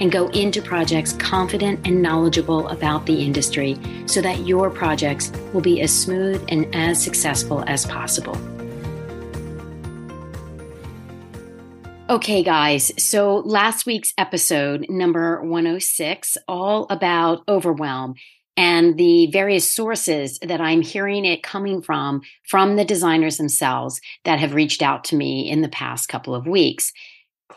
[0.00, 5.60] and go into projects confident and knowledgeable about the industry so that your projects will
[5.60, 8.36] be as smooth and as successful as possible.
[12.08, 12.90] Okay, guys.
[12.98, 18.14] So last week's episode, number 106, all about overwhelm
[18.56, 24.40] and the various sources that I'm hearing it coming from, from the designers themselves that
[24.40, 26.92] have reached out to me in the past couple of weeks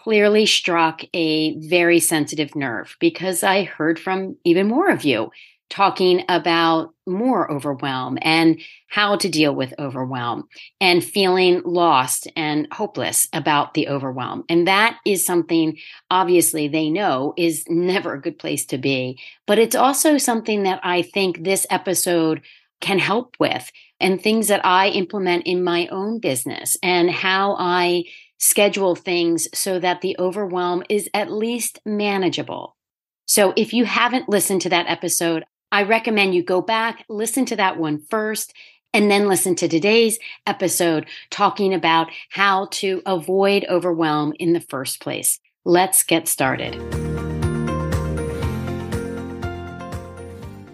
[0.04, 5.32] clearly struck a very sensitive nerve because I heard from even more of you
[5.70, 10.48] talking about more overwhelm and how to deal with overwhelm
[10.80, 14.44] and feeling lost and hopeless about the overwhelm.
[14.50, 15.78] And that is something
[16.12, 19.17] obviously they know is never a good place to be.
[19.48, 22.42] But it's also something that I think this episode
[22.82, 28.04] can help with and things that I implement in my own business and how I
[28.38, 32.76] schedule things so that the overwhelm is at least manageable.
[33.26, 37.56] So if you haven't listened to that episode, I recommend you go back, listen to
[37.56, 38.54] that one first,
[38.94, 45.00] and then listen to today's episode talking about how to avoid overwhelm in the first
[45.00, 45.39] place.
[45.66, 47.03] Let's get started.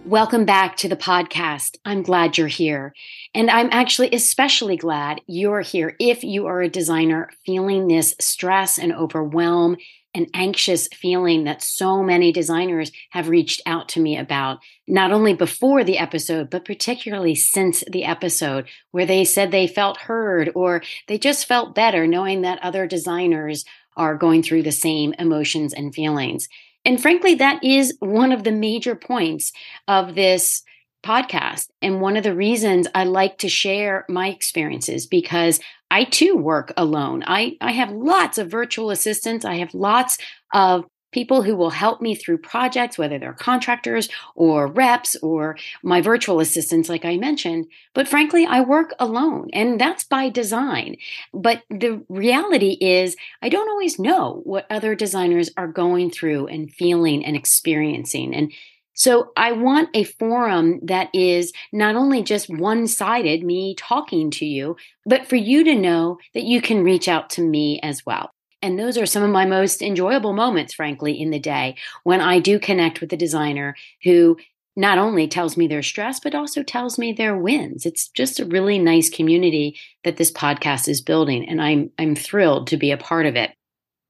[0.09, 1.77] Welcome back to the podcast.
[1.85, 2.95] I'm glad you're here.
[3.35, 8.79] And I'm actually especially glad you're here if you are a designer feeling this stress
[8.79, 9.77] and overwhelm
[10.15, 15.35] and anxious feeling that so many designers have reached out to me about, not only
[15.35, 20.81] before the episode, but particularly since the episode, where they said they felt heard or
[21.07, 23.63] they just felt better knowing that other designers
[23.95, 26.49] are going through the same emotions and feelings.
[26.85, 29.51] And frankly, that is one of the major points
[29.87, 30.63] of this
[31.03, 31.67] podcast.
[31.81, 35.59] And one of the reasons I like to share my experiences because
[35.91, 37.23] I too work alone.
[37.25, 39.45] I, I have lots of virtual assistants.
[39.45, 40.17] I have lots
[40.53, 46.01] of people who will help me through projects, whether they're contractors or reps or my
[46.01, 47.67] virtual assistants, like I mentioned.
[47.93, 50.97] But frankly, I work alone and that's by design.
[51.33, 56.71] But the reality is, I don't always know what other designers are going through and
[56.71, 58.35] feeling and experiencing.
[58.35, 58.51] And
[58.93, 64.45] so I want a forum that is not only just one sided, me talking to
[64.45, 68.29] you, but for you to know that you can reach out to me as well.
[68.61, 72.39] And those are some of my most enjoyable moments, frankly, in the day when I
[72.39, 74.37] do connect with the designer who
[74.75, 77.85] not only tells me their stress, but also tells me their wins.
[77.85, 82.67] It's just a really nice community that this podcast is building, and I'm I'm thrilled
[82.67, 83.51] to be a part of it.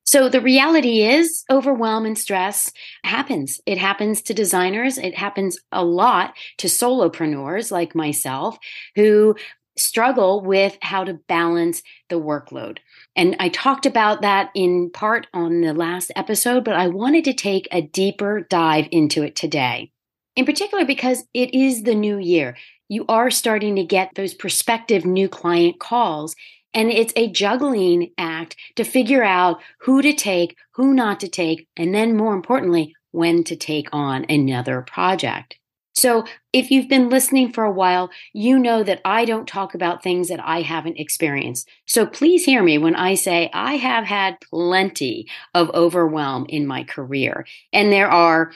[0.10, 2.72] So the reality is overwhelm and stress
[3.04, 3.62] happens.
[3.68, 4.98] It happens to designers.
[4.98, 8.58] It happens a lot to solopreneurs like myself
[8.96, 9.36] who
[9.80, 12.80] struggle with how to balance the workload.
[13.16, 17.34] And I talked about that in part on the last episode, but I wanted to
[17.34, 19.92] take a deeper dive into it today.
[20.36, 22.56] In particular, because it is the new year.
[22.88, 26.36] You are starting to get those prospective new client calls.
[26.74, 31.68] And it's a juggling act to figure out who to take, who not to take,
[31.76, 35.58] and then more importantly, when to take on another project.
[35.94, 36.24] So,
[36.54, 40.30] if you've been listening for a while, you know that I don't talk about things
[40.30, 41.68] that I haven't experienced.
[41.86, 46.84] So, please hear me when I say I have had plenty of overwhelm in my
[46.84, 47.46] career.
[47.74, 48.52] And there are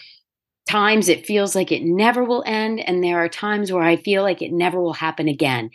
[0.70, 4.24] times it feels like it never will end, and there are times where I feel
[4.24, 5.72] like it never will happen again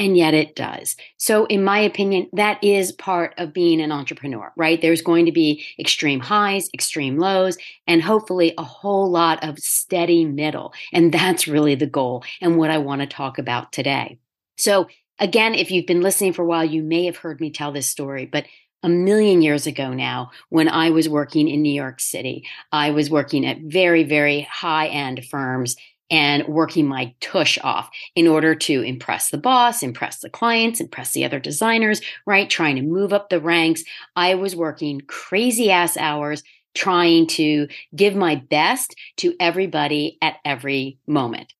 [0.00, 0.96] and yet it does.
[1.18, 4.80] So, in my opinion, that is part of being an entrepreneur, right?
[4.80, 10.24] There's going to be extreme highs, extreme lows, and hopefully a whole lot of steady
[10.24, 10.72] middle.
[10.94, 14.18] And that's really the goal and what I want to talk about today.
[14.56, 14.88] So,
[15.18, 17.86] again, if you've been listening for a while, you may have heard me tell this
[17.86, 18.46] story, but
[18.82, 23.10] a million years ago now, when I was working in New York City, I was
[23.10, 25.76] working at very, very high end firms
[26.10, 31.12] and working my tush off in order to impress the boss, impress the clients, impress
[31.12, 32.50] the other designers, right?
[32.50, 33.84] Trying to move up the ranks.
[34.16, 36.42] I was working crazy ass hours
[36.74, 41.52] trying to give my best to everybody at every moment.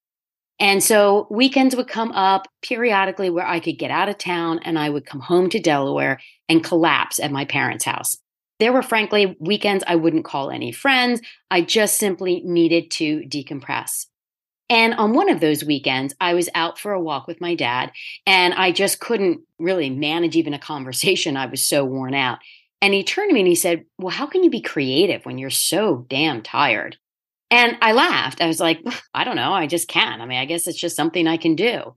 [0.60, 4.78] And so weekends would come up periodically where I could get out of town and
[4.78, 8.18] I would come home to Delaware and collapse at my parents' house.
[8.58, 11.22] there were frankly weekends I wouldn't call any friends.
[11.50, 14.06] I just simply needed to decompress.
[14.70, 17.90] And on one of those weekends, I was out for a walk with my dad,
[18.24, 21.36] and I just couldn't really manage even a conversation.
[21.36, 22.38] I was so worn out.
[22.80, 25.36] And he turned to me and he said, Well, how can you be creative when
[25.36, 26.96] you're so damn tired?
[27.50, 28.40] And I laughed.
[28.40, 28.80] I was like,
[29.12, 29.52] I don't know.
[29.52, 30.20] I just can.
[30.20, 31.94] I mean, I guess it's just something I can do.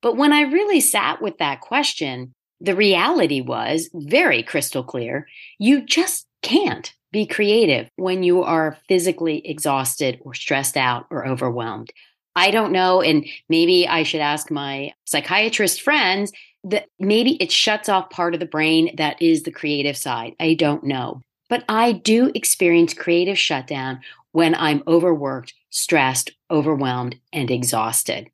[0.00, 5.26] But when I really sat with that question, the reality was very crystal clear.
[5.58, 11.90] You just can't be creative when you are physically exhausted or stressed out or overwhelmed.
[12.34, 13.00] I don't know.
[13.00, 16.30] And maybe I should ask my psychiatrist friends
[16.64, 20.34] that maybe it shuts off part of the brain that is the creative side.
[20.38, 21.22] I don't know.
[21.48, 24.00] But I do experience creative shutdown
[24.32, 28.28] when I'm overworked, stressed, overwhelmed, and exhausted.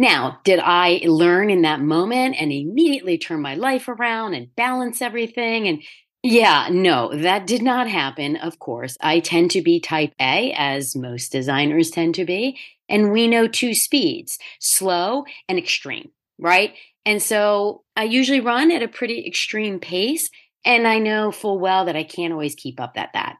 [0.00, 5.00] Now, did I learn in that moment and immediately turn my life around and balance
[5.00, 5.68] everything?
[5.68, 5.82] And
[6.22, 8.96] yeah, no, that did not happen, of course.
[9.00, 12.58] I tend to be type A, as most designers tend to be.
[12.88, 16.74] And we know two speeds slow and extreme, right?
[17.06, 20.30] And so I usually run at a pretty extreme pace.
[20.64, 23.36] And I know full well that I can't always keep up at that.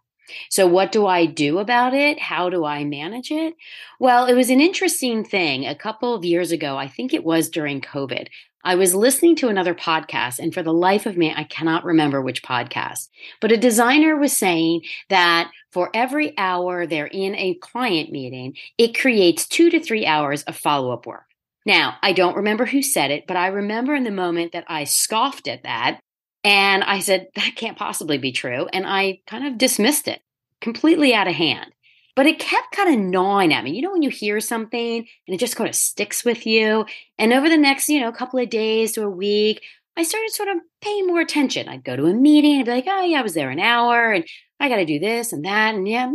[0.51, 2.21] So, what do I do about it?
[2.21, 3.55] How do I manage it?
[3.99, 5.67] Well, it was an interesting thing.
[5.67, 8.29] A couple of years ago, I think it was during COVID,
[8.65, 12.21] I was listening to another podcast, and for the life of me, I cannot remember
[12.21, 13.09] which podcast.
[13.41, 18.99] But a designer was saying that for every hour they're in a client meeting, it
[18.99, 21.25] creates two to three hours of follow up work.
[21.65, 24.85] Now, I don't remember who said it, but I remember in the moment that I
[24.85, 26.01] scoffed at that
[26.43, 28.67] and I said, that can't possibly be true.
[28.73, 30.21] And I kind of dismissed it
[30.61, 31.73] completely out of hand.
[32.19, 33.71] But it kept kind of gnawing at me.
[33.71, 36.85] You know, when you hear something and it just kind of sticks with you.
[37.17, 39.63] And over the next, you know, couple of days to a week,
[39.97, 41.69] I started sort of paying more attention.
[41.69, 44.11] I'd go to a meeting and be like, oh, yeah, I was there an hour
[44.11, 44.27] and
[44.59, 45.77] I got to do this and that.
[45.77, 46.11] And yeah,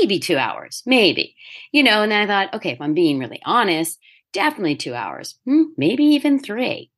[0.00, 1.36] maybe two hours, maybe,
[1.72, 2.02] you know.
[2.02, 3.98] And then I thought, okay, if I'm being really honest,
[4.32, 6.90] definitely two hours, hmm, maybe even three.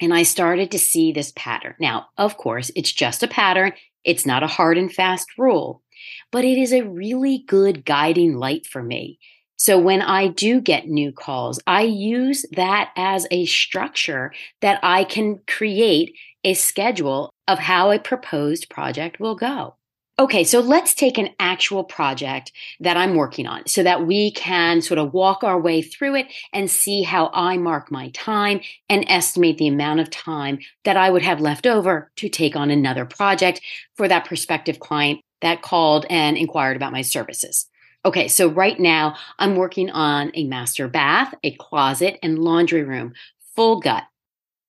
[0.00, 1.76] And I started to see this pattern.
[1.78, 3.72] Now, of course, it's just a pattern.
[4.02, 5.84] It's not a hard and fast rule,
[6.30, 9.18] but it is a really good guiding light for me.
[9.56, 15.04] So when I do get new calls, I use that as a structure that I
[15.04, 16.14] can create
[16.44, 19.76] a schedule of how a proposed project will go.
[20.18, 22.50] Okay, so let's take an actual project
[22.80, 26.32] that I'm working on so that we can sort of walk our way through it
[26.54, 31.10] and see how I mark my time and estimate the amount of time that I
[31.10, 33.60] would have left over to take on another project
[33.94, 37.66] for that prospective client that called and inquired about my services.
[38.04, 43.14] Okay, so right now I'm working on a master bath, a closet, and laundry room,
[43.56, 44.04] full gut.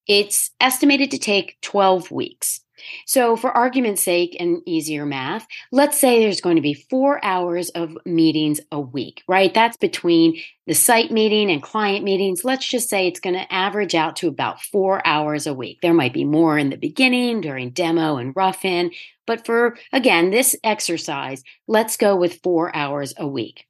[0.08, 2.62] It's estimated to take 12 weeks.
[3.06, 7.70] So, for argument's sake and easier math, let's say there's going to be four hours
[7.70, 9.54] of meetings a week, right?
[9.54, 12.44] That's between the site meeting and client meetings.
[12.44, 15.80] Let's just say it's going to average out to about four hours a week.
[15.82, 18.92] There might be more in the beginning during demo and rough in,
[19.26, 23.66] but for, again, this exercise, let's go with four hours a week.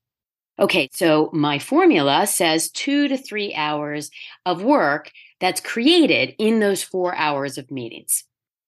[0.60, 4.10] Okay, so my formula says two to three hours
[4.46, 8.24] of work that's created in those four hours of meetings.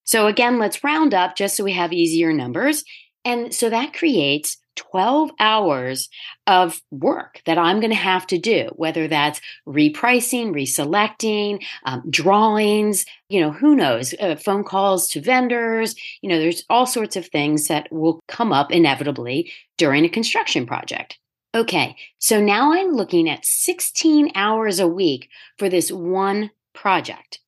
[0.09, 2.83] So again, let's round up just so we have easier numbers.
[3.25, 6.09] And so that creates 12 hours
[6.47, 13.05] of work that I'm going to have to do, whether that's repricing, reselecting, um, drawings,
[13.29, 15.93] you know, who knows, uh, phone calls to vendors.
[16.23, 20.65] You know, there's all sorts of things that will come up inevitably during a construction
[20.65, 21.19] project.
[21.53, 27.41] Okay, so now I'm looking at 16 hours a week for this one project.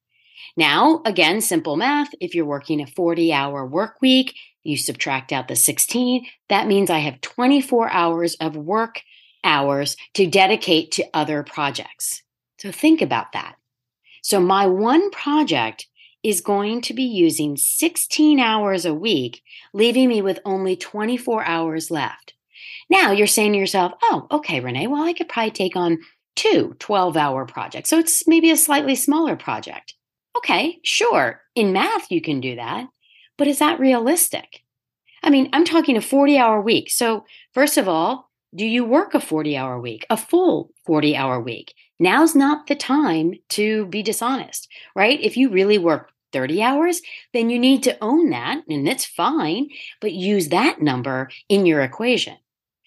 [0.58, 2.10] Now, again, simple math.
[2.20, 6.26] If you're working a 40 hour work week, you subtract out the 16.
[6.50, 9.02] That means I have 24 hours of work
[9.44, 12.22] hours to dedicate to other projects.
[12.60, 13.56] So think about that.
[14.22, 15.88] So my one project
[16.24, 19.42] is going to be using 16 hours a week,
[19.74, 22.36] leaving me with only 24 hours left.
[22.90, 26.00] Now you're saying to yourself, oh, okay, Renee, well, I could probably take on
[26.36, 27.90] two 12 hour projects.
[27.90, 29.96] So it's maybe a slightly smaller project.
[30.38, 31.42] Okay, sure.
[31.56, 32.88] In math, you can do that.
[33.38, 34.64] But is that realistic?
[35.24, 36.90] I mean, I'm talking a 40 hour week.
[36.90, 41.40] So, first of all, do you work a 40 hour week, a full 40 hour
[41.40, 41.74] week?
[42.00, 45.20] Now's not the time to be dishonest, right?
[45.22, 47.02] If you really work 30 hours,
[47.34, 49.70] then you need to own that, and that's fine,
[50.00, 52.38] but use that number in your equation.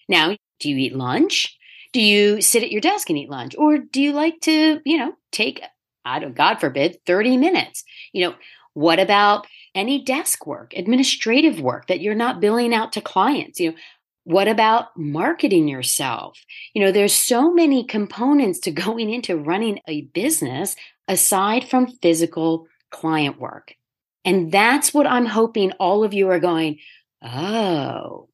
[0.09, 1.57] Now, do you eat lunch?
[1.93, 3.55] Do you sit at your desk and eat lunch?
[3.57, 5.61] Or do you like to, you know, take
[6.05, 7.83] I don't, God forbid, 30 minutes.
[8.13, 8.35] You know,
[8.73, 13.59] what about any desk work, administrative work that you're not billing out to clients?
[13.59, 13.77] You know,
[14.25, 16.37] what about marketing yourself?
[16.73, 20.75] You know, there's so many components to going into running a business
[21.07, 23.75] aside from physical client work.
[24.23, 26.79] And that's what I'm hoping all of you are going,
[27.21, 28.27] oh,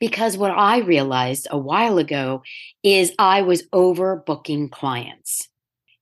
[0.00, 2.42] because what I realized a while ago
[2.82, 5.48] is I was overbooking clients.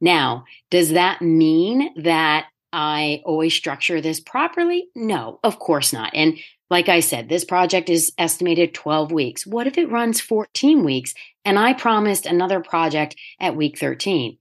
[0.00, 4.88] Now, does that mean that I always structure this properly?
[4.94, 6.10] No, of course not.
[6.14, 6.38] And
[6.70, 9.46] like I said, this project is estimated 12 weeks.
[9.46, 14.38] What if it runs 14 weeks and I promised another project at week 13?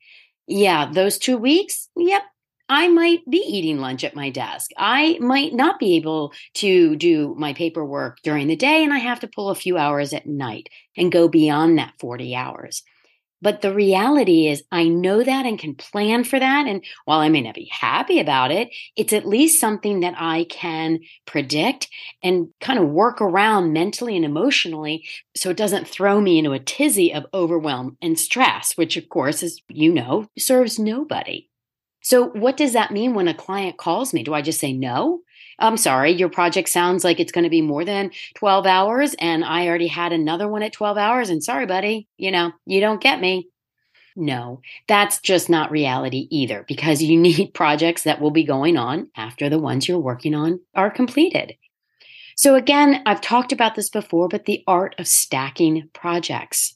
[0.48, 2.24] Yeah, those two weeks, yep,
[2.70, 4.72] I might be eating lunch at my desk.
[4.78, 9.20] I might not be able to do my paperwork during the day, and I have
[9.20, 12.84] to pull a few hours at night and go beyond that 40 hours.
[13.44, 16.66] But the reality is, I know that and can plan for that.
[16.66, 20.46] And while I may not be happy about it, it's at least something that I
[20.46, 21.90] can predict
[22.24, 26.60] and kind of work around mentally and emotionally so it doesn't throw me into a
[26.60, 31.50] tizzy of overwhelm and stress, which, of course, as you know, serves nobody.
[32.02, 34.24] So, what does that mean when a client calls me?
[34.24, 35.20] Do I just say no?
[35.60, 39.44] I'm sorry, your project sounds like it's going to be more than 12 hours, and
[39.44, 41.30] I already had another one at 12 hours.
[41.30, 43.50] And sorry, buddy, you know, you don't get me.
[44.16, 49.10] No, that's just not reality either, because you need projects that will be going on
[49.16, 51.56] after the ones you're working on are completed.
[52.36, 56.76] So, again, I've talked about this before, but the art of stacking projects.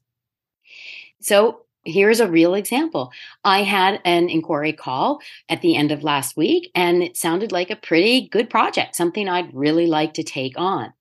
[1.19, 3.12] So, here's a real example.
[3.44, 7.72] I had an inquiry call at the end of last week, and it sounded like
[7.72, 10.94] a pretty good project, something I'd really like to take on.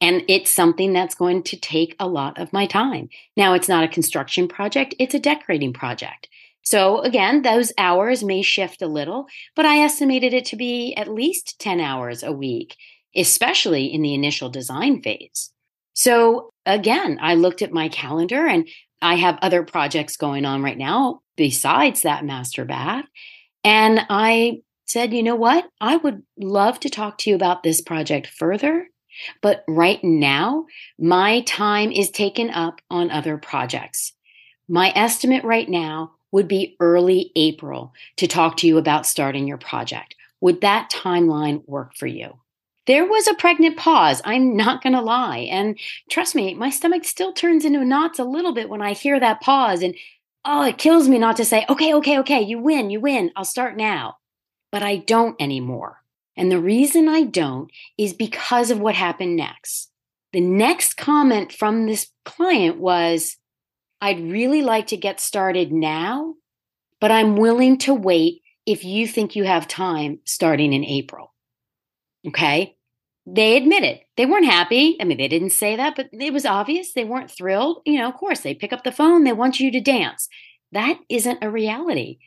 [0.00, 3.08] And it's something that's going to take a lot of my time.
[3.36, 6.28] Now, it's not a construction project, it's a decorating project.
[6.62, 11.08] So, again, those hours may shift a little, but I estimated it to be at
[11.08, 12.76] least 10 hours a week,
[13.14, 15.50] especially in the initial design phase.
[15.94, 18.68] So, again, I looked at my calendar and
[19.00, 23.04] I have other projects going on right now besides that master bath.
[23.62, 25.66] And I said, you know what?
[25.80, 28.88] I would love to talk to you about this project further.
[29.40, 30.66] But right now,
[30.98, 34.12] my time is taken up on other projects.
[34.68, 39.58] My estimate right now would be early April to talk to you about starting your
[39.58, 40.16] project.
[40.40, 42.40] Would that timeline work for you?
[42.86, 44.20] There was a pregnant pause.
[44.24, 45.48] I'm not going to lie.
[45.50, 45.78] And
[46.10, 49.40] trust me, my stomach still turns into knots a little bit when I hear that
[49.40, 49.82] pause.
[49.82, 49.94] And
[50.44, 53.30] oh, it kills me not to say, okay, okay, okay, you win, you win.
[53.36, 54.18] I'll start now.
[54.70, 56.02] But I don't anymore.
[56.36, 59.90] And the reason I don't is because of what happened next.
[60.32, 63.36] The next comment from this client was,
[64.00, 66.34] I'd really like to get started now,
[67.00, 71.33] but I'm willing to wait if you think you have time starting in April.
[72.26, 72.76] Okay.
[73.26, 74.96] They admitted they weren't happy.
[75.00, 77.80] I mean, they didn't say that, but it was obvious they weren't thrilled.
[77.86, 80.28] You know, of course, they pick up the phone, they want you to dance.
[80.72, 82.18] That isn't a reality.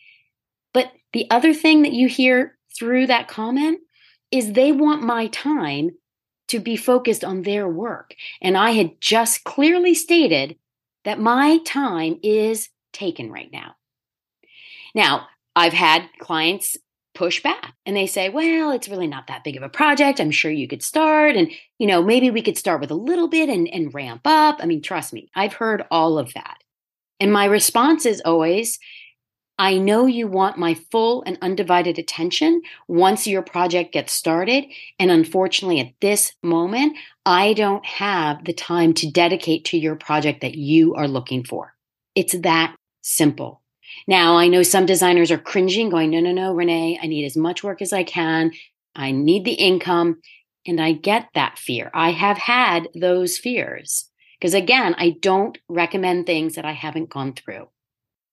[0.74, 3.80] But the other thing that you hear through that comment
[4.32, 5.92] is they want my time
[6.48, 8.16] to be focused on their work.
[8.42, 10.58] And I had just clearly stated
[11.04, 13.76] that my time is taken right now.
[14.96, 16.78] Now, I've had clients
[17.18, 20.20] push back and they say, well, it's really not that big of a project.
[20.20, 21.36] I'm sure you could start.
[21.36, 24.58] And, you know, maybe we could start with a little bit and, and ramp up.
[24.60, 26.58] I mean, trust me, I've heard all of that.
[27.20, 28.78] And my response is always,
[29.58, 34.66] I know you want my full and undivided attention once your project gets started.
[35.00, 36.96] And unfortunately, at this moment,
[37.26, 41.74] I don't have the time to dedicate to your project that you are looking for.
[42.14, 43.64] It's that simple.
[44.08, 47.38] Now, I know some designers are cringing, going, no, no, no, Renee, I need as
[47.38, 48.52] much work as I can.
[48.96, 50.22] I need the income.
[50.66, 51.90] And I get that fear.
[51.94, 57.34] I have had those fears because, again, I don't recommend things that I haven't gone
[57.34, 57.70] through.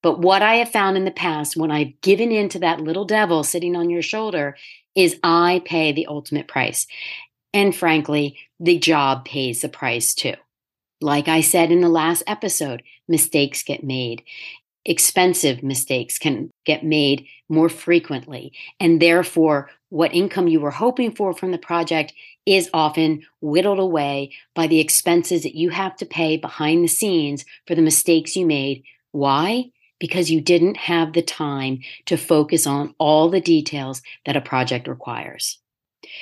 [0.03, 3.05] But what I have found in the past when I've given in to that little
[3.05, 4.57] devil sitting on your shoulder
[4.95, 6.87] is I pay the ultimate price.
[7.53, 10.35] And frankly, the job pays the price too.
[11.01, 14.25] Like I said in the last episode, mistakes get made
[14.85, 18.53] expensive mistakes can get made more frequently.
[18.81, 22.13] And therefore, what income you were hoping for from the project
[22.47, 27.45] is often whittled away by the expenses that you have to pay behind the scenes
[27.67, 28.83] for the mistakes you made.
[29.13, 29.71] Why?
[30.01, 34.89] Because you didn't have the time to focus on all the details that a project
[34.89, 35.59] requires.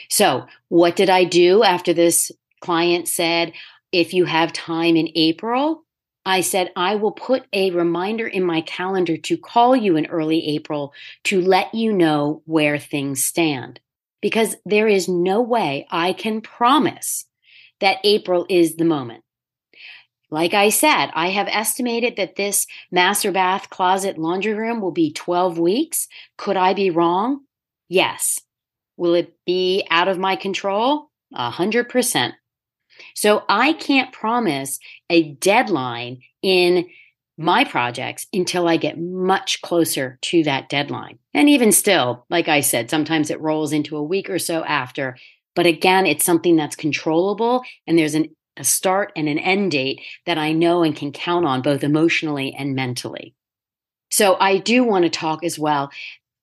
[0.09, 3.53] So, what did I do after this client said,
[3.91, 5.85] if you have time in April,
[6.25, 10.55] I said, I will put a reminder in my calendar to call you in early
[10.57, 10.93] April
[11.25, 13.81] to let you know where things stand.
[14.21, 17.27] because there is no way I can promise
[17.81, 19.25] that April is the moment.
[20.31, 25.13] Like I said, I have estimated that this master bath closet laundry room will be
[25.13, 26.09] 12 weeks.
[26.39, 27.41] Could I be wrong?
[27.89, 28.41] Yes.
[28.97, 31.11] Will it be out of my control?
[31.35, 32.35] A hundred percent.
[33.15, 34.79] So I can't promise
[35.11, 36.87] a deadline in
[37.39, 41.19] my projects until I get much closer to that deadline.
[41.35, 45.17] And even still, like I said, sometimes it rolls into a week or so after.
[45.55, 50.01] But again, it's something that's controllable and there's an, a start and an end date
[50.27, 53.35] that I know and can count on both emotionally and mentally.
[54.11, 55.91] So I do want to talk as well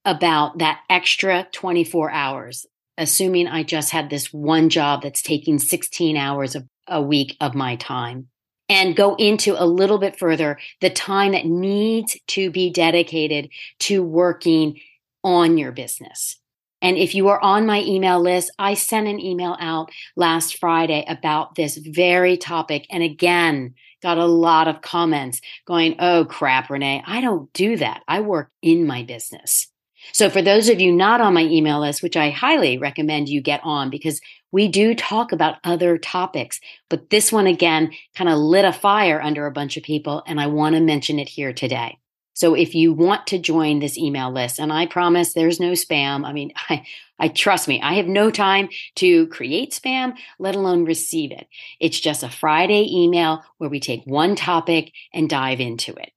[0.06, 2.66] about that extra 24 hours,
[3.00, 7.56] assuming I just had this one job that's taking 16 hours of, a week of
[7.56, 8.28] my time
[8.68, 14.04] and go into a little bit further the time that needs to be dedicated to
[14.04, 14.80] working
[15.24, 16.40] on your business.
[16.82, 21.04] And if you are on my email list, I sent an email out last Friday
[21.08, 22.86] about this very topic.
[22.90, 28.02] And again, got a lot of comments going, Oh crap, Renee, I don't do that.
[28.08, 29.68] I work in my business.
[30.12, 33.42] So, for those of you not on my email list, which I highly recommend you
[33.42, 38.38] get on because we do talk about other topics, but this one again kind of
[38.38, 41.54] lit a fire under a bunch of people, and I want to mention it here
[41.54, 41.98] today.
[42.34, 46.26] So, if you want to join this email list, and I promise there's no spam,
[46.26, 46.86] I mean, I,
[47.20, 51.48] I trust me, I have no time to create spam, let alone receive it.
[51.80, 56.12] It's just a Friday email where we take one topic and dive into it.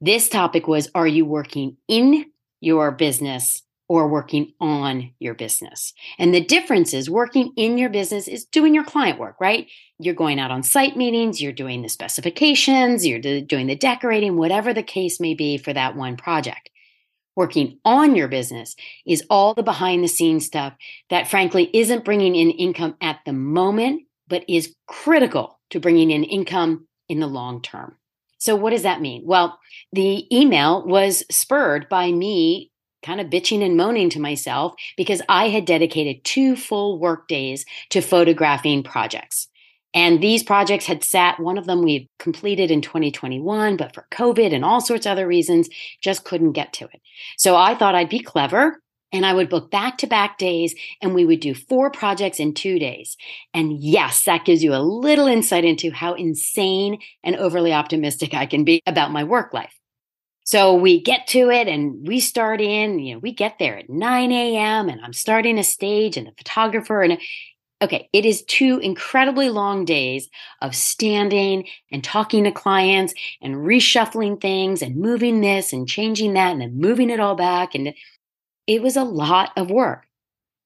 [0.00, 2.26] This topic was Are you working in
[2.62, 5.92] your business or working on your business.
[6.18, 9.66] And the difference is working in your business is doing your client work, right?
[9.98, 14.72] You're going out on site meetings, you're doing the specifications, you're doing the decorating, whatever
[14.72, 16.70] the case may be for that one project.
[17.34, 20.74] Working on your business is all the behind the scenes stuff
[21.10, 26.24] that frankly isn't bringing in income at the moment, but is critical to bringing in
[26.24, 27.96] income in the long term.
[28.42, 29.22] So, what does that mean?
[29.24, 29.56] Well,
[29.92, 32.72] the email was spurred by me
[33.04, 37.64] kind of bitching and moaning to myself because I had dedicated two full work days
[37.90, 39.46] to photographing projects.
[39.94, 44.52] And these projects had sat, one of them we completed in 2021, but for COVID
[44.52, 45.68] and all sorts of other reasons,
[46.00, 47.00] just couldn't get to it.
[47.38, 48.81] So I thought I'd be clever
[49.12, 52.54] and I would book back to back days and we would do four projects in
[52.54, 53.16] two days.
[53.52, 58.46] And yes, that gives you a little insight into how insane and overly optimistic I
[58.46, 59.78] can be about my work life.
[60.44, 63.88] So we get to it and we start in, you know, we get there at
[63.88, 64.88] 9 a.m.
[64.88, 67.18] and I'm starting a stage and the photographer and
[67.82, 70.28] okay, it is two incredibly long days
[70.60, 76.52] of standing and talking to clients and reshuffling things and moving this and changing that
[76.52, 77.74] and then moving it all back.
[77.74, 77.92] And
[78.66, 80.06] it was a lot of work.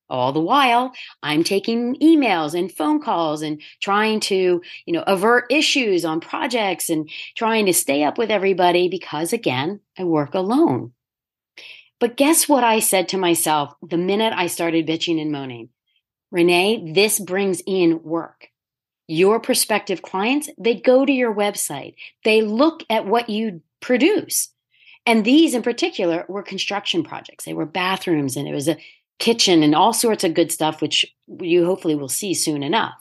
[0.08, 5.46] All the while, I'm taking emails and phone calls and trying to, you know, avert
[5.50, 10.92] issues on projects and trying to stay up with everybody because again, I work alone.
[11.98, 15.70] But guess what I said to myself the minute I started bitching and moaning?
[16.30, 18.48] Renee, this brings in work.
[19.08, 21.94] Your prospective clients, they go to your website.
[22.24, 24.50] They look at what you produce.
[25.06, 27.44] And these in particular were construction projects.
[27.44, 28.76] They were bathrooms and it was a
[29.18, 31.06] kitchen and all sorts of good stuff, which
[31.40, 32.94] you hopefully will see soon enough.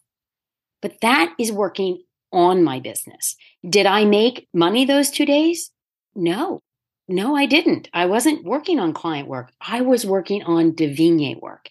[0.82, 3.36] But that is working on my business.
[3.68, 5.72] Did I make money those two days?
[6.15, 6.62] No,
[7.08, 7.89] no, I didn't.
[7.94, 9.52] I wasn't working on client work.
[9.60, 11.70] I was working on Davina work.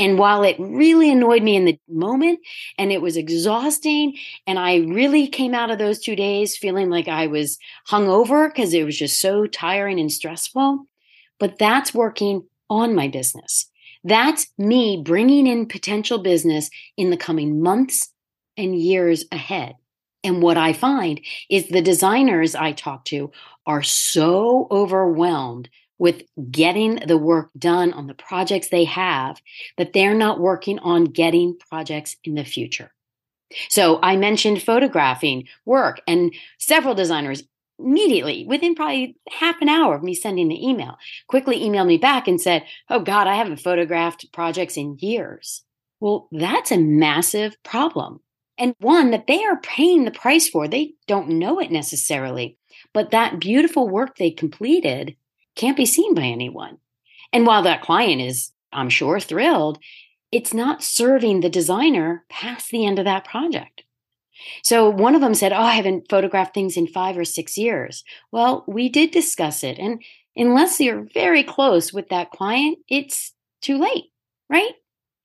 [0.00, 2.40] And while it really annoyed me in the moment
[2.78, 7.06] and it was exhausting, and I really came out of those two days feeling like
[7.06, 10.86] I was hungover because it was just so tiring and stressful,
[11.38, 13.70] but that's working on my business.
[14.02, 18.10] That's me bringing in potential business in the coming months
[18.56, 19.76] and years ahead.
[20.24, 23.32] And what I find is the designers I talk to
[23.66, 25.68] are so overwhelmed
[26.00, 29.40] with getting the work done on the projects they have
[29.76, 32.90] that they're not working on getting projects in the future.
[33.68, 37.42] So I mentioned photographing work, and several designers
[37.78, 40.96] immediately, within probably half an hour of me sending the email,
[41.28, 45.62] quickly emailed me back and said, Oh God, I haven't photographed projects in years.
[46.00, 48.20] Well, that's a massive problem.
[48.56, 50.66] And one that they are paying the price for.
[50.66, 52.56] They don't know it necessarily,
[52.94, 55.16] but that beautiful work they completed
[55.56, 56.78] can't be seen by anyone.
[57.32, 59.78] And while that client is, I'm sure, thrilled,
[60.32, 63.84] it's not serving the designer past the end of that project.
[64.62, 68.04] So one of them said, Oh, I haven't photographed things in five or six years.
[68.32, 69.78] Well, we did discuss it.
[69.78, 70.02] And
[70.36, 74.04] unless you're very close with that client, it's too late,
[74.48, 74.72] right?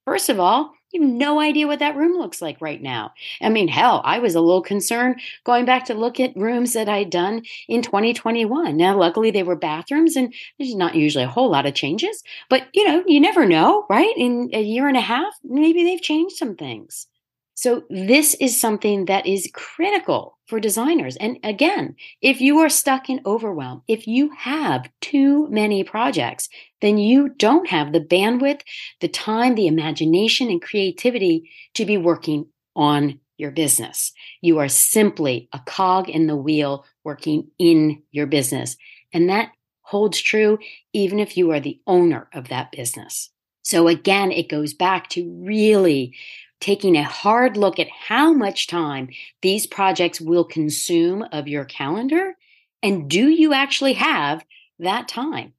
[0.05, 3.13] First of all, you have no idea what that room looks like right now.
[3.41, 6.89] I mean, hell, I was a little concerned going back to look at rooms that
[6.89, 8.75] I'd done in 2021.
[8.77, 12.67] Now, luckily, they were bathrooms and there's not usually a whole lot of changes, but
[12.73, 14.13] you know, you never know, right?
[14.17, 17.07] In a year and a half, maybe they've changed some things.
[17.57, 21.15] So, this is something that is critical for designers.
[21.15, 26.49] And again, if you are stuck in overwhelm, if you have too many projects,
[26.81, 28.61] then you don't have the bandwidth,
[28.99, 34.11] the time, the imagination, and creativity to be working on your business.
[34.41, 38.75] You are simply a cog in the wheel working in your business.
[39.13, 40.57] And that holds true
[40.93, 43.29] even if you are the owner of that business.
[43.61, 46.15] So again, it goes back to really
[46.59, 49.09] taking a hard look at how much time
[49.41, 52.35] these projects will consume of your calendar.
[52.81, 54.45] And do you actually have
[54.79, 55.53] that time?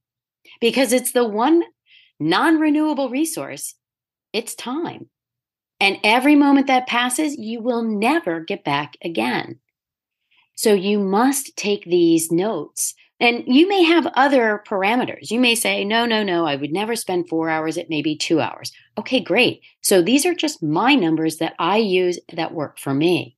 [0.60, 1.62] Because it's the one
[2.18, 3.74] non renewable resource,
[4.32, 5.08] it's time.
[5.78, 9.58] And every moment that passes, you will never get back again.
[10.54, 15.30] So you must take these notes and you may have other parameters.
[15.30, 18.16] You may say, no, no, no, I would never spend four hours, it may be
[18.16, 18.72] two hours.
[18.98, 19.62] Okay, great.
[19.80, 23.36] So these are just my numbers that I use that work for me.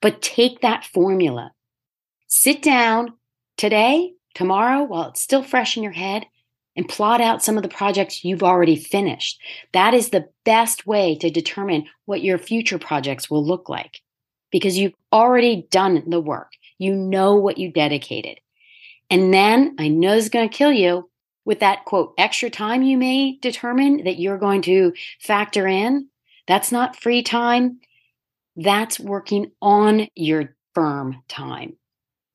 [0.00, 1.52] But take that formula,
[2.28, 3.14] sit down
[3.56, 6.26] today, tomorrow, while it's still fresh in your head,
[6.76, 9.40] and plot out some of the projects you've already finished.
[9.72, 14.02] That is the best way to determine what your future projects will look like
[14.50, 16.52] because you've already done the work.
[16.78, 18.40] You know what you dedicated.
[19.10, 21.08] And then I know it's going to kill you
[21.44, 26.08] with that quote, extra time you may determine that you're going to factor in.
[26.46, 27.80] That's not free time.
[28.56, 31.76] That's working on your firm time.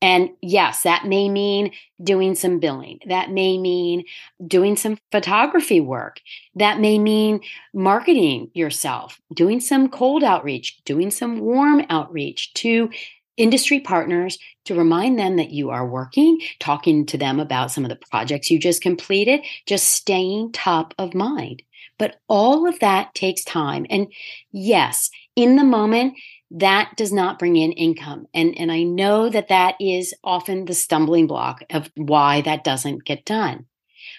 [0.03, 2.99] And yes, that may mean doing some billing.
[3.05, 4.05] That may mean
[4.45, 6.19] doing some photography work.
[6.55, 7.41] That may mean
[7.73, 12.89] marketing yourself, doing some cold outreach, doing some warm outreach to
[13.38, 17.89] industry partners to remind them that you are working, talking to them about some of
[17.89, 21.63] the projects you just completed, just staying top of mind.
[21.98, 23.86] But all of that takes time.
[23.89, 24.12] And
[24.52, 26.15] yes, in the moment,
[26.52, 28.28] that does not bring in income.
[28.34, 33.06] And, and I know that that is often the stumbling block of why that doesn't
[33.06, 33.65] get done.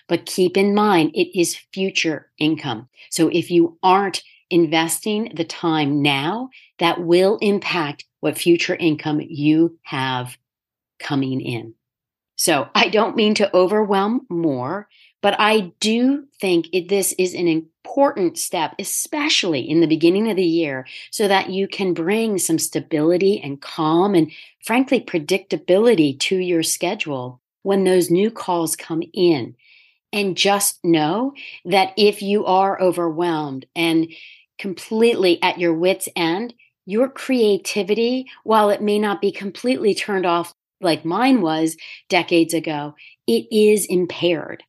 [0.08, 2.88] But keep in mind, it is future income.
[3.10, 9.76] So if you aren't investing the time now, that will impact what future income you
[9.82, 10.38] have
[11.00, 11.74] coming in.
[12.36, 14.88] So I don't mean to overwhelm more,
[15.22, 20.36] but I do think it, this is an important step, especially in the beginning of
[20.36, 24.30] the year, so that you can bring some stability and calm and,
[24.64, 29.56] frankly, predictability to your schedule when those new calls come in.
[30.12, 31.32] And just know
[31.64, 34.12] that if you are overwhelmed and
[34.58, 36.54] completely at your wits' end,
[36.84, 41.76] your creativity, while it may not be completely turned off like mine was
[42.08, 42.94] decades ago,
[43.26, 44.62] it is impaired.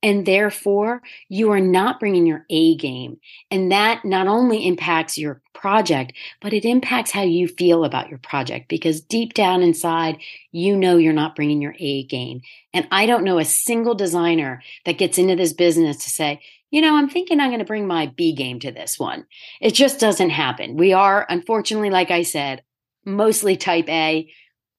[0.00, 3.18] And therefore, you are not bringing your A game.
[3.50, 8.18] And that not only impacts your project, but it impacts how you feel about your
[8.18, 10.18] project because deep down inside,
[10.52, 12.42] you know you're not bringing your A game.
[12.72, 16.80] And I don't know a single designer that gets into this business to say, you
[16.80, 19.26] know, I'm thinking I'm going to bring my B game to this one.
[19.60, 20.76] It just doesn't happen.
[20.76, 22.62] We are, unfortunately, like I said,
[23.04, 24.30] mostly type A.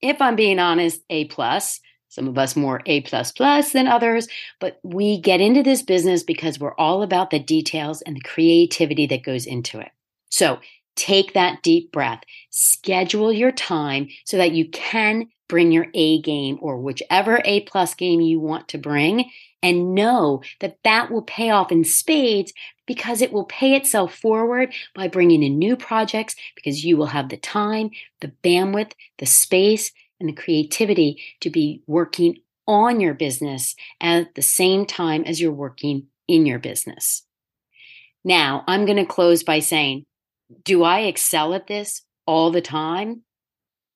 [0.02, 1.80] If I'm being honest, A plus.
[2.12, 4.28] Some of us more A plus plus than others,
[4.60, 9.06] but we get into this business because we're all about the details and the creativity
[9.06, 9.91] that goes into it.
[10.32, 10.58] So
[10.99, 16.59] take that deep breath, schedule your time so that you can bring your A game
[16.62, 19.31] or whichever A plus game you want to bring
[19.63, 22.53] and know that that will pay off in spades
[22.85, 27.29] because it will pay itself forward by bringing in new projects because you will have
[27.29, 27.89] the time,
[28.21, 34.41] the bandwidth, the space, and the creativity to be working on your business at the
[34.41, 37.23] same time as you're working in your business.
[38.23, 40.05] Now, I'm going to close by saying,
[40.63, 43.21] do I excel at this all the time?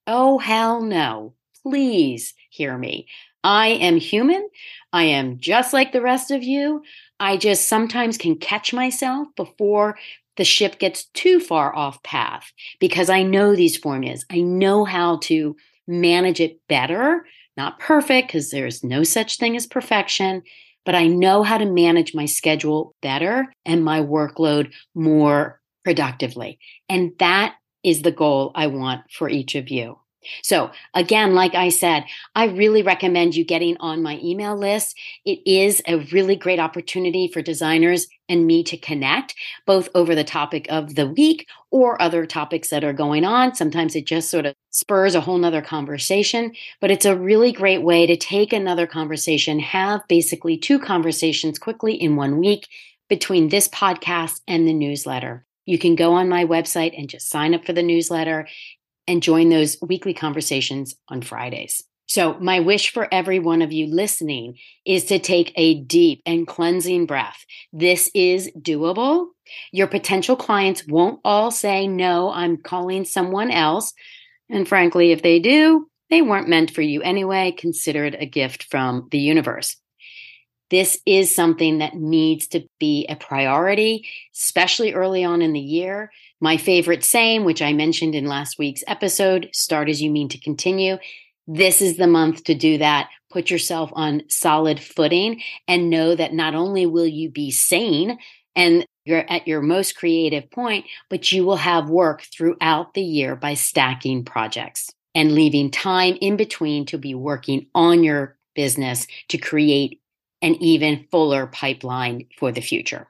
[0.08, 1.34] Oh, hell no.
[1.64, 3.08] Please hear me.
[3.44, 4.48] I am human.
[4.92, 6.84] I am just like the rest of you.
[7.20, 9.98] I just sometimes can catch myself before
[10.38, 14.26] the ship gets too far off path because I know these formulas.
[14.32, 15.56] I know how to
[15.88, 17.26] manage it better.
[17.56, 20.42] Not perfect because there's no such thing as perfection,
[20.86, 26.60] but I know how to manage my schedule better and my workload more productively.
[26.90, 29.98] And that is the goal I want for each of you.
[30.42, 34.98] So, again, like I said, I really recommend you getting on my email list.
[35.26, 40.24] It is a really great opportunity for designers and me to connect, both over the
[40.24, 43.56] topic of the week or other topics that are going on.
[43.56, 47.82] Sometimes it just sort of spurs a whole nother conversation, but it's a really great
[47.82, 52.68] way to take another conversation, have basically two conversations quickly in one week
[53.10, 55.46] between this podcast and the newsletter.
[55.66, 58.48] You can go on my website and just sign up for the newsletter
[59.08, 61.84] and join those weekly conversations on Fridays.
[62.06, 66.46] So, my wish for every one of you listening is to take a deep and
[66.46, 67.46] cleansing breath.
[67.72, 69.28] This is doable.
[69.72, 73.94] Your potential clients won't all say, No, I'm calling someone else.
[74.50, 77.52] And frankly, if they do, they weren't meant for you anyway.
[77.58, 79.78] Consider it a gift from the universe.
[80.74, 86.12] This is something that needs to be a priority, especially early on in the year.
[86.42, 90.40] My favorite saying, which I mentioned in last week's episode start as you mean to
[90.40, 90.98] continue.
[91.46, 93.10] This is the month to do that.
[93.30, 98.18] Put yourself on solid footing and know that not only will you be sane
[98.56, 103.36] and you're at your most creative point, but you will have work throughout the year
[103.36, 109.38] by stacking projects and leaving time in between to be working on your business to
[109.38, 110.00] create
[110.44, 113.08] an even fuller pipeline for the future.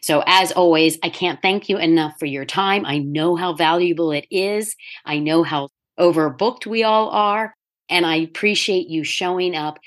[0.00, 2.86] So, as always, I can't thank you enough for your time.
[2.86, 4.76] I know how valuable it is.
[5.04, 7.54] I know how overbooked we all are.
[7.88, 9.78] And I appreciate you showing up,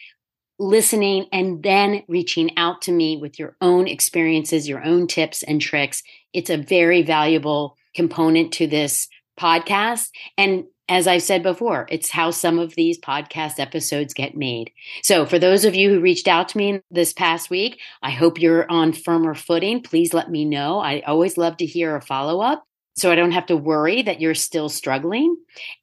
[0.60, 5.62] listening, and then reaching out to me with your own experiences, your own tips and
[5.62, 6.04] tricks.
[6.34, 9.08] It's a very valuable component to this
[9.40, 10.10] podcast.
[10.38, 14.72] And as I've said before, it's how some of these podcast episodes get made.
[15.04, 18.42] So, for those of you who reached out to me this past week, I hope
[18.42, 19.82] you're on firmer footing.
[19.82, 20.80] Please let me know.
[20.80, 22.66] I always love to hear a follow up
[22.98, 25.38] so I don't have to worry that you're still struggling.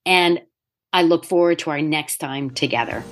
[0.05, 0.43] And
[0.93, 3.03] I look forward to our next time together.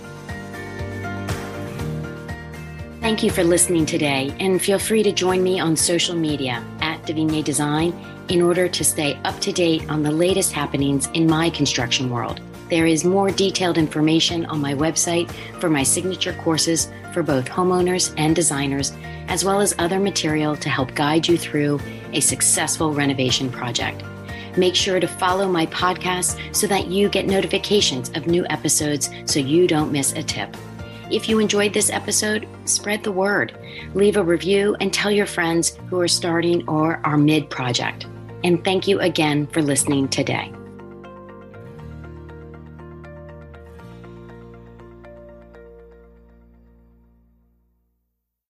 [3.00, 6.62] Thank you for listening today, and feel free to join me on social media
[7.08, 7.92] at Davina Design
[8.28, 12.40] in order to stay up to date on the latest happenings in my construction world.
[12.68, 18.12] There is more detailed information on my website for my signature courses for both homeowners
[18.16, 18.92] and designers,
[19.28, 21.80] as well as other material to help guide you through
[22.12, 24.02] a successful renovation project.
[24.56, 29.38] Make sure to follow my podcast so that you get notifications of new episodes so
[29.38, 30.56] you don't miss a tip.
[31.10, 33.56] If you enjoyed this episode, spread the word.
[33.94, 38.06] Leave a review and tell your friends who are starting or are mid project.
[38.42, 40.52] And thank you again for listening today.